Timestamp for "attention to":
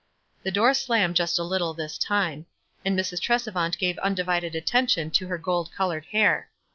4.55-5.27